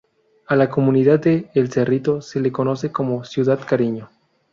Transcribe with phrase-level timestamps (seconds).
[0.47, 4.09] A la comunidad de El Cerrito se le conoce como "Ciudad Cariño.